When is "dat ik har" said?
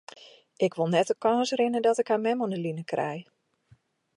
1.85-2.21